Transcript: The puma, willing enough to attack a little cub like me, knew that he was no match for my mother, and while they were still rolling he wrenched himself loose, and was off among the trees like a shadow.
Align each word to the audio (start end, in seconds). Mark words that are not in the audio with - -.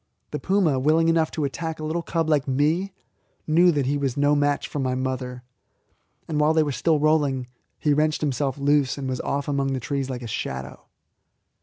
The 0.31 0.39
puma, 0.39 0.79
willing 0.79 1.09
enough 1.09 1.29
to 1.29 1.43
attack 1.45 1.79
a 1.79 1.83
little 1.83 2.01
cub 2.01 2.27
like 2.27 2.47
me, 2.47 2.91
knew 3.45 3.71
that 3.71 3.85
he 3.85 3.99
was 3.99 4.17
no 4.17 4.35
match 4.35 4.67
for 4.67 4.79
my 4.79 4.95
mother, 4.95 5.43
and 6.27 6.39
while 6.39 6.55
they 6.55 6.63
were 6.63 6.71
still 6.71 6.99
rolling 6.99 7.45
he 7.77 7.93
wrenched 7.93 8.21
himself 8.21 8.57
loose, 8.57 8.97
and 8.97 9.07
was 9.07 9.21
off 9.21 9.47
among 9.47 9.73
the 9.73 9.79
trees 9.79 10.09
like 10.09 10.23
a 10.23 10.27
shadow. 10.27 10.87